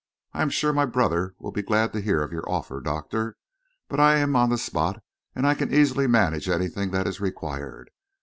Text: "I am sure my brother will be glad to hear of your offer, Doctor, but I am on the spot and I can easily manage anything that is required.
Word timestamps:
"I 0.33 0.41
am 0.41 0.49
sure 0.49 0.73
my 0.73 0.87
brother 0.87 1.35
will 1.37 1.51
be 1.51 1.61
glad 1.61 1.93
to 1.93 2.01
hear 2.01 2.23
of 2.23 2.31
your 2.31 2.49
offer, 2.49 2.81
Doctor, 2.81 3.37
but 3.87 3.99
I 3.99 4.15
am 4.15 4.35
on 4.35 4.49
the 4.49 4.57
spot 4.57 5.03
and 5.35 5.45
I 5.45 5.53
can 5.53 5.71
easily 5.71 6.07
manage 6.07 6.49
anything 6.49 6.89
that 6.89 7.05
is 7.05 7.21
required. 7.21 7.91